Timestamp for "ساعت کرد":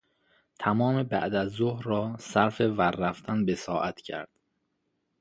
3.55-4.29